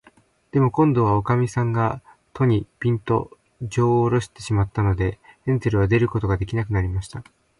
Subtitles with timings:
[0.51, 2.01] でも、こんどは、おかみさんが
[2.33, 7.23] 戸に、ぴんと、じょうをおろしてしまったので、ヘンゼルは出ることができなくなりました。